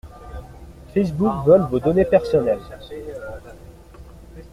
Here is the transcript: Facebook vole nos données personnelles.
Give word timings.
Facebook 0.95 1.45
vole 1.45 1.67
nos 1.69 1.79
données 1.79 2.05
personnelles. 2.05 2.63